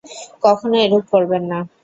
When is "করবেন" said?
1.13-1.43